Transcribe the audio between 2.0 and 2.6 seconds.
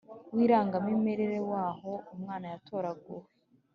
umwana